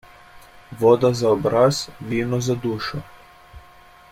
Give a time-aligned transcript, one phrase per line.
[0.79, 1.81] Voda za obraz,
[2.13, 3.03] vino za dušo.